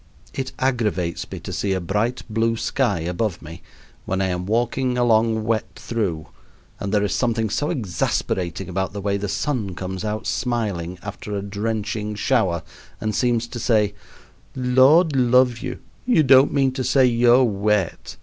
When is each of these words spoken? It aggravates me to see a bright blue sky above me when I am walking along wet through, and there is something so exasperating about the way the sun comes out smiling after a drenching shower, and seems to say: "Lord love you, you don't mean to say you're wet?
It 0.33 0.51
aggravates 0.57 1.29
me 1.31 1.39
to 1.41 1.53
see 1.53 1.73
a 1.73 1.79
bright 1.79 2.23
blue 2.27 2.57
sky 2.57 3.01
above 3.01 3.39
me 3.43 3.61
when 4.05 4.19
I 4.19 4.29
am 4.29 4.47
walking 4.47 4.97
along 4.97 5.43
wet 5.43 5.73
through, 5.75 6.25
and 6.79 6.91
there 6.91 7.03
is 7.03 7.13
something 7.13 7.51
so 7.51 7.69
exasperating 7.69 8.67
about 8.67 8.93
the 8.93 8.99
way 8.99 9.17
the 9.17 9.29
sun 9.29 9.75
comes 9.75 10.03
out 10.03 10.25
smiling 10.25 10.97
after 11.03 11.35
a 11.35 11.43
drenching 11.43 12.15
shower, 12.15 12.63
and 12.99 13.13
seems 13.13 13.45
to 13.49 13.59
say: 13.59 13.93
"Lord 14.55 15.15
love 15.15 15.59
you, 15.59 15.77
you 16.07 16.23
don't 16.23 16.51
mean 16.51 16.71
to 16.71 16.83
say 16.83 17.05
you're 17.05 17.43
wet? 17.43 18.17